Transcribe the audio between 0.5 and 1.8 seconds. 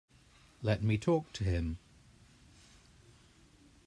Let me talk to him.